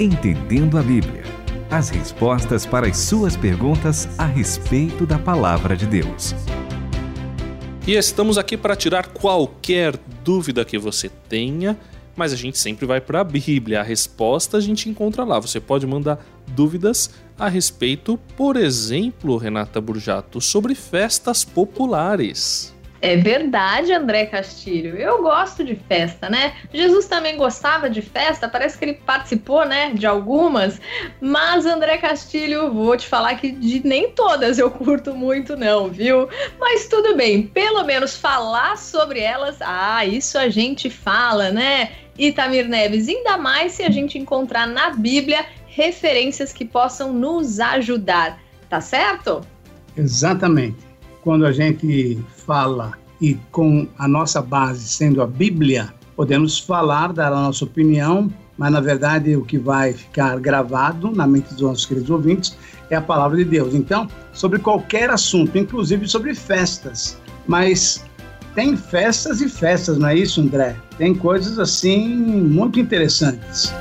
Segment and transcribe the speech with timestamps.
[0.00, 1.22] Entendendo a Bíblia.
[1.70, 6.34] As respostas para as suas perguntas a respeito da palavra de Deus.
[7.86, 11.78] E estamos aqui para tirar qualquer dúvida que você tenha,
[12.16, 13.82] mas a gente sempre vai para a Bíblia.
[13.82, 15.38] A resposta a gente encontra lá.
[15.38, 22.73] Você pode mandar dúvidas a respeito, por exemplo, Renata Burjato, sobre festas populares.
[23.04, 24.96] É verdade, André Castilho.
[24.96, 26.54] Eu gosto de festa, né?
[26.72, 30.80] Jesus também gostava de festa, parece que ele participou, né, de algumas.
[31.20, 36.30] Mas, André Castilho, vou te falar que de nem todas eu curto muito, não, viu?
[36.58, 41.90] Mas tudo bem, pelo menos falar sobre elas, ah, isso a gente fala, né?
[42.18, 48.40] Itamir Neves, ainda mais se a gente encontrar na Bíblia referências que possam nos ajudar,
[48.70, 49.46] tá certo?
[49.94, 50.83] Exatamente.
[51.24, 57.32] Quando a gente fala e com a nossa base sendo a Bíblia, podemos falar, dar
[57.32, 61.86] a nossa opinião, mas na verdade o que vai ficar gravado na mente dos nossos
[61.86, 62.58] queridos ouvintes
[62.90, 63.74] é a palavra de Deus.
[63.74, 68.04] Então, sobre qualquer assunto, inclusive sobre festas, mas
[68.54, 70.76] tem festas e festas, não é isso, André?
[70.98, 73.72] Tem coisas assim muito interessantes.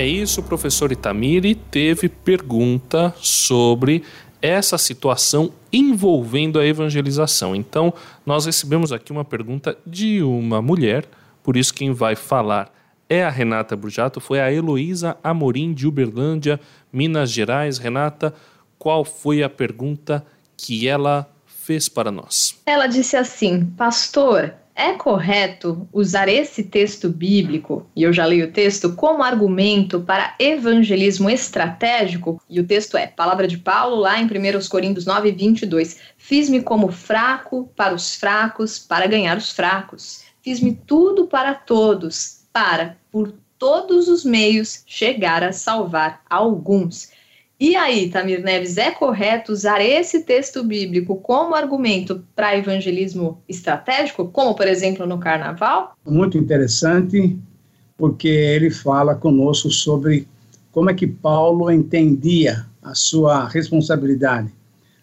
[0.00, 4.02] É isso, professor Itamiri teve pergunta sobre
[4.40, 7.54] essa situação envolvendo a evangelização.
[7.54, 7.92] Então,
[8.24, 11.04] nós recebemos aqui uma pergunta de uma mulher,
[11.42, 12.72] por isso quem vai falar
[13.10, 16.58] é a Renata Brujato, foi a Heloísa Amorim de Uberlândia,
[16.90, 17.76] Minas Gerais.
[17.76, 18.34] Renata,
[18.78, 20.24] qual foi a pergunta
[20.56, 22.58] que ela fez para nós?
[22.64, 28.50] Ela disse assim: Pastor, é correto usar esse texto bíblico, e eu já li o
[28.50, 32.40] texto, como argumento para evangelismo estratégico?
[32.48, 35.98] E o texto é, palavra de Paulo, lá em 1 Coríntios 9, 22.
[36.16, 40.24] Fiz-me como fraco para os fracos, para ganhar os fracos.
[40.42, 47.10] Fiz-me tudo para todos, para, por todos os meios, chegar a salvar alguns.
[47.60, 54.26] E aí, Tamir Neves, é correto usar esse texto bíblico como argumento para evangelismo estratégico,
[54.28, 55.92] como por exemplo no carnaval?
[56.08, 57.36] Muito interessante,
[57.98, 60.26] porque ele fala conosco sobre
[60.72, 64.50] como é que Paulo entendia a sua responsabilidade.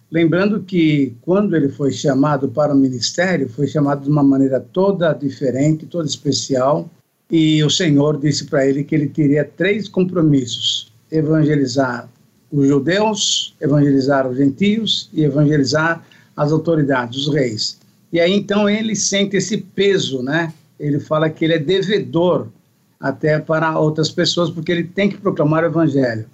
[0.10, 5.14] Lembrando que quando ele foi chamado para o ministério, foi chamado de uma maneira toda
[5.14, 6.90] diferente, toda especial,
[7.30, 12.10] e o Senhor disse para ele que ele teria três compromissos: evangelizar
[12.52, 17.80] os judeus, evangelizar os gentios e evangelizar as autoridades, os reis.
[18.12, 20.54] E aí então ele sente esse peso, né?
[20.80, 22.48] Ele fala que ele é devedor
[23.00, 26.26] até para outras pessoas, porque ele tem que proclamar o evangelho.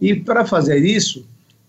[0.00, 1.24] E para fazer isso,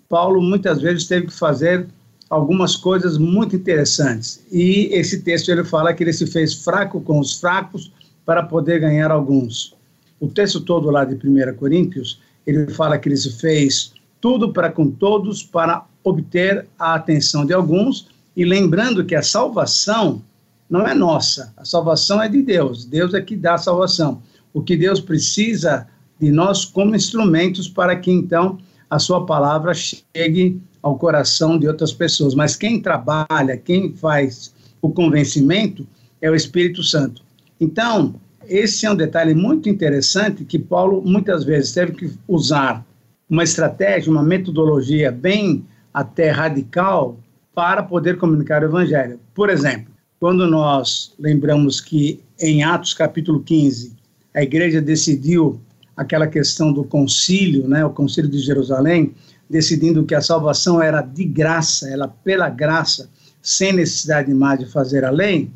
[0.08, 1.88] Paulo muitas vezes teve que fazer
[2.29, 4.41] algumas coisas muito interessantes.
[4.52, 7.91] E esse texto ele fala que ele se fez fraco com os fracos
[8.25, 9.75] para poder ganhar alguns.
[10.19, 14.72] O texto todo lá de 1 Coríntios ele fala que ele se fez tudo para
[14.72, 20.22] com todos para obter a atenção de alguns, e lembrando que a salvação
[20.69, 24.22] não é nossa, a salvação é de Deus, Deus é que dá a salvação.
[24.53, 25.88] O que Deus precisa
[26.19, 28.58] de nós como instrumentos para que então
[28.90, 32.34] a sua palavra chegue ao coração de outras pessoas.
[32.34, 35.85] Mas quem trabalha, quem faz o convencimento
[36.22, 37.22] é o Espírito Santo.
[37.59, 38.16] Então,
[38.50, 42.85] esse é um detalhe muito interessante que Paulo muitas vezes teve que usar
[43.30, 47.18] uma estratégia, uma metodologia bem até radical
[47.53, 49.19] para poder comunicar o evangelho.
[49.34, 53.96] Por exemplo, quando nós lembramos que em Atos capítulo 15
[54.34, 55.59] a igreja decidiu
[55.96, 59.14] aquela questão do concílio, né, o concílio de Jerusalém,
[59.50, 63.09] decidindo que a salvação era de graça, ela pela graça,
[63.41, 65.50] sem necessidade mais de fazer a lei,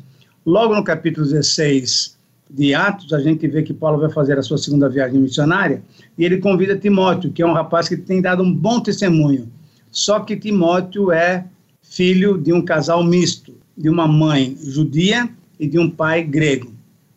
[0.44, 2.16] logo no capítulo 16
[2.54, 5.82] de Atos, a gente vê que Paulo vai fazer a sua segunda viagem missionária
[6.18, 9.50] e ele convida Timóteo, que é um rapaz que tem dado um bom testemunho.
[9.90, 11.46] Só que Timóteo é
[11.82, 15.28] filho de um casal misto, de uma mãe judia
[15.58, 16.72] e de um pai grego.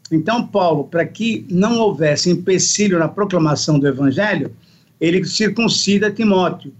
[0.09, 4.51] Então, Paulo, para que não houvesse empecilho na proclamação do evangelho,
[5.01, 6.71] ele circuncida Timóteo.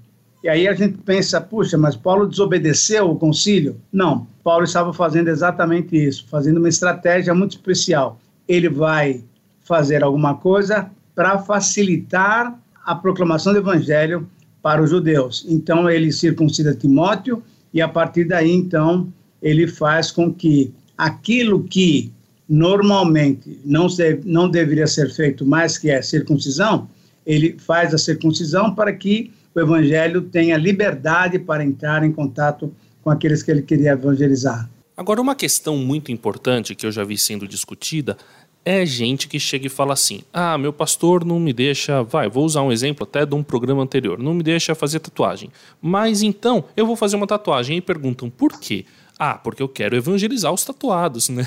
[0.42, 3.82] E aí a gente pensa, puxa, mas Paulo desobedeceu o concílio?
[3.92, 9.24] Não, Paulo estava fazendo exatamente isso, fazendo uma estratégia muito especial ele vai
[9.62, 14.28] fazer alguma coisa para facilitar a proclamação do evangelho
[14.62, 15.46] para os judeus.
[15.48, 17.42] Então ele circuncida Timóteo
[17.74, 19.12] e a partir daí então
[19.42, 22.12] ele faz com que aquilo que
[22.48, 26.88] normalmente não, se, não deveria ser feito mais que é circuncisão,
[27.26, 32.72] ele faz a circuncisão para que o evangelho tenha liberdade para entrar em contato
[33.02, 34.70] com aqueles que ele queria evangelizar.
[34.98, 38.18] Agora, uma questão muito importante que eu já vi sendo discutida
[38.64, 42.02] é gente que chega e fala assim: ah, meu pastor não me deixa.
[42.02, 45.52] Vai, vou usar um exemplo até de um programa anterior: não me deixa fazer tatuagem.
[45.82, 48.86] Mas então eu vou fazer uma tatuagem e perguntam por quê?
[49.20, 51.46] Ah, porque eu quero evangelizar os tatuados, né?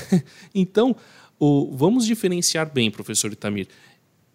[0.55, 0.95] Então,
[1.39, 3.67] o, vamos diferenciar bem, professor Itamir.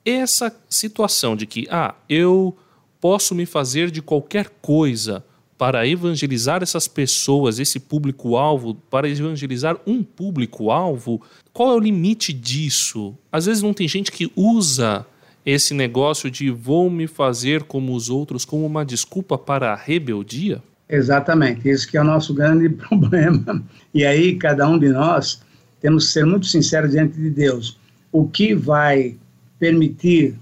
[0.05, 2.57] Essa situação de que, ah, eu
[2.99, 5.23] posso me fazer de qualquer coisa
[5.57, 11.21] para evangelizar essas pessoas, esse público-alvo, para evangelizar um público-alvo,
[11.51, 13.15] qual é o limite disso?
[13.31, 15.05] Às vezes não tem gente que usa
[15.45, 20.61] esse negócio de vou me fazer como os outros como uma desculpa para a rebeldia?
[20.89, 23.63] Exatamente, esse que é o nosso grande problema.
[23.93, 25.41] E aí, cada um de nós
[25.81, 27.77] temos que ser muito sinceros diante de Deus.
[28.11, 29.15] O que vai
[29.59, 30.35] permitir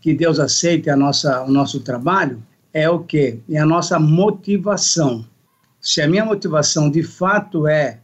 [0.00, 2.40] que Deus aceite a nossa, o nosso trabalho
[2.76, 3.38] é o que?
[3.48, 5.24] É a nossa motivação.
[5.80, 8.00] Se a minha motivação de fato é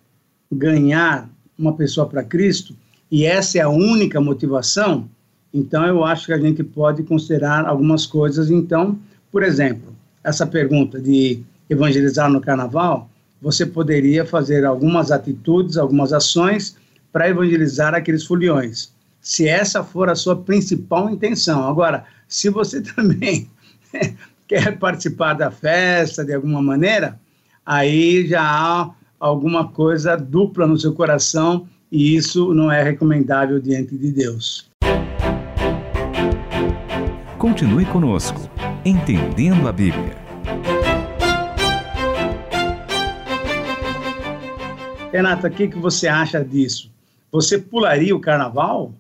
[0.51, 1.29] ganhar
[1.59, 2.75] uma pessoa para Cristo,
[3.11, 5.11] e essa é a única motivação,
[5.53, 8.51] então eu acho que a gente pode considerar algumas coisas.
[8.51, 8.99] Então,
[9.31, 13.11] por exemplo, essa pergunta de evangelizar no carnaval,
[13.43, 16.79] você poderia fazer algumas atitudes, algumas ações
[17.13, 18.91] para evangelizar aqueles foliões.
[19.21, 21.69] Se essa for a sua principal intenção.
[21.69, 23.51] Agora, se você também
[24.53, 27.19] quer participar da festa de alguma maneira,
[27.65, 33.97] aí já há alguma coisa dupla no seu coração e isso não é recomendável diante
[33.97, 34.71] de Deus.
[37.39, 38.51] Continue conosco,
[38.85, 40.19] entendendo a Bíblia.
[45.11, 46.91] Renata, o que, que você acha disso?
[47.31, 48.93] Você pularia o carnaval?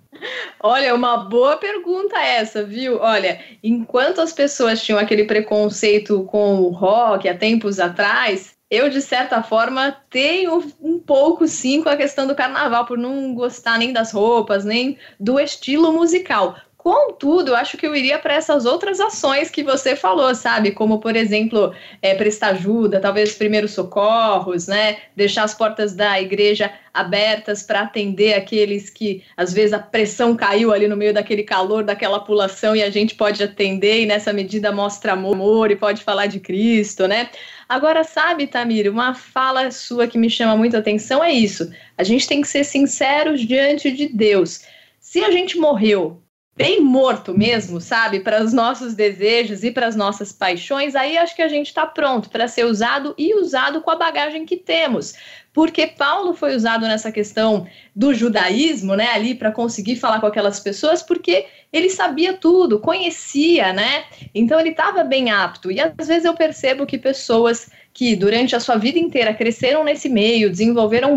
[0.63, 2.99] Olha, uma boa pergunta essa, viu?
[3.01, 9.03] Olha, enquanto as pessoas tinham aquele preconceito com o rock há tempos atrás, eu, de
[9.03, 13.93] certa forma, tenho um pouco sim com a questão do carnaval, por não gostar nem
[13.93, 16.57] das roupas, nem do estilo musical.
[16.83, 20.73] Contudo, eu acho que eu iria para essas outras ações que você falou, sabe?
[20.73, 24.97] Como, por exemplo, é, prestar ajuda, talvez primeiros socorros, né?
[25.15, 30.73] Deixar as portas da igreja abertas para atender aqueles que, às vezes, a pressão caiu
[30.73, 34.73] ali no meio daquele calor, daquela pulação, e a gente pode atender, e nessa medida
[34.73, 37.31] mostra amor e pode falar de Cristo, né?
[37.69, 41.73] Agora, sabe, Tamir, uma fala sua que me chama muita atenção é isso.
[41.97, 44.65] A gente tem que ser sinceros diante de Deus.
[44.99, 46.21] Se a gente morreu
[46.55, 51.35] bem morto mesmo, sabe, para os nossos desejos e para as nossas paixões, aí acho
[51.35, 55.15] que a gente está pronto para ser usado e usado com a bagagem que temos.
[55.53, 60.61] Porque Paulo foi usado nessa questão do judaísmo, né, ali para conseguir falar com aquelas
[60.61, 64.05] pessoas, porque ele sabia tudo, conhecia, né?
[64.35, 65.71] Então ele estava bem apto.
[65.71, 70.09] E às vezes eu percebo que pessoas que durante a sua vida inteira cresceram nesse
[70.09, 71.17] meio, desenvolveram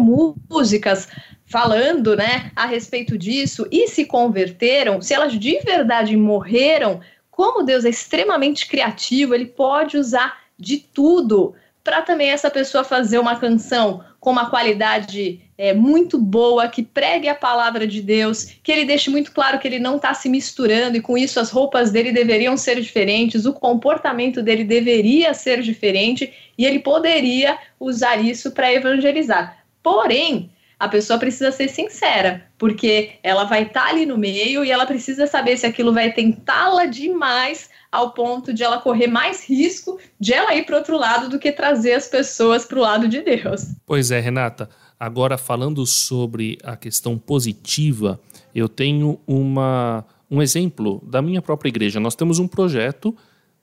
[0.49, 1.07] músicas,
[1.45, 6.99] falando né, a respeito disso e se converteram, se elas de verdade morreram,
[7.29, 13.19] como Deus é extremamente criativo, ele pode usar de tudo para também essa pessoa fazer
[13.19, 18.71] uma canção com uma qualidade é, muito boa, que pregue a palavra de Deus, que
[18.71, 21.91] ele deixe muito claro que ele não está se misturando e com isso as roupas
[21.91, 28.51] dele deveriam ser diferentes, o comportamento dele deveria ser diferente e ele poderia usar isso
[28.51, 29.57] para evangelizar.
[29.81, 34.71] Porém, a pessoa precisa ser sincera, porque ela vai estar tá ali no meio e
[34.71, 39.97] ela precisa saber se aquilo vai tentá-la demais ao ponto de ela correr mais risco
[40.19, 43.21] de ela ir para outro lado do que trazer as pessoas para o lado de
[43.21, 43.67] Deus.
[43.85, 44.69] Pois é, Renata.
[44.99, 48.19] Agora falando sobre a questão positiva,
[48.53, 51.99] eu tenho uma, um exemplo da minha própria igreja.
[51.99, 53.15] Nós temos um projeto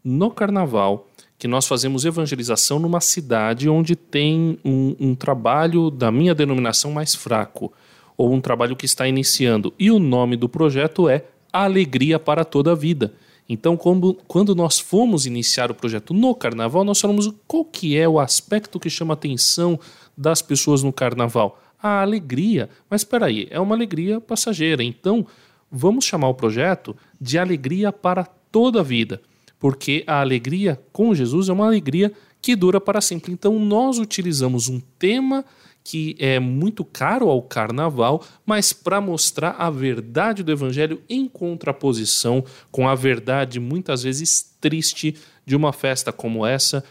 [0.04, 1.08] no Carnaval
[1.38, 7.16] que nós fazemos evangelização numa cidade onde tem um, um trabalho da minha denominação mais
[7.16, 7.72] fraco,
[8.16, 9.74] ou um trabalho que está iniciando.
[9.76, 13.12] E o nome do projeto é Alegria para toda a Vida.
[13.52, 18.08] Então, quando, quando nós fomos iniciar o projeto no carnaval, nós falamos qual que é
[18.08, 19.78] o aspecto que chama a atenção
[20.16, 21.60] das pessoas no carnaval.
[21.80, 22.68] A alegria.
[22.88, 24.82] Mas espera aí, é uma alegria passageira.
[24.82, 25.26] Então,
[25.70, 29.20] vamos chamar o projeto de Alegria para toda a Vida
[29.62, 33.32] porque a alegria com Jesus é uma alegria que dura para sempre.
[33.32, 35.44] Então nós utilizamos um tema
[35.84, 42.44] que é muito caro ao carnaval, mas para mostrar a verdade do evangelho em contraposição
[42.70, 46.84] com a verdade muitas vezes triste de uma festa como essa,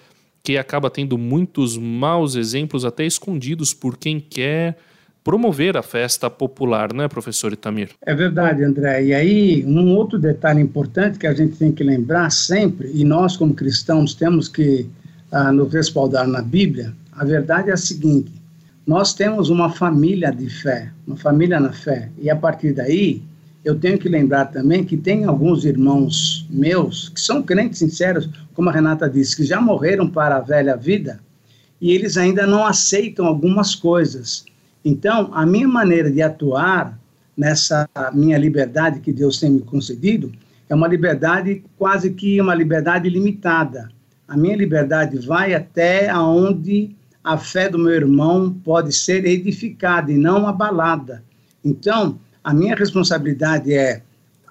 [0.44, 4.78] que acaba tendo muitos maus exemplos até escondidos por quem quer
[5.24, 7.90] promover a festa popular, né, professor Itamir?
[8.02, 9.06] É verdade, André.
[9.06, 13.38] E aí, um outro detalhe importante que a gente tem que lembrar sempre, e nós
[13.38, 14.90] como cristãos temos que
[15.32, 18.32] uh, nos respaldar na Bíblia, a verdade é a seguinte:
[18.86, 23.22] nós temos uma família de fé, uma família na fé, e a partir daí
[23.64, 28.70] eu tenho que lembrar também que tem alguns irmãos meus que são crentes sinceros, como
[28.70, 31.20] a Renata disse, que já morreram para a velha vida
[31.80, 34.46] e eles ainda não aceitam algumas coisas.
[34.86, 37.00] Então, a minha maneira de atuar
[37.36, 40.32] nessa minha liberdade que Deus tem me concedido
[40.70, 43.90] é uma liberdade quase que uma liberdade limitada.
[44.28, 50.18] A minha liberdade vai até aonde a fé do meu irmão pode ser edificada e
[50.18, 51.24] não abalada.
[51.64, 54.02] Então, a minha responsabilidade é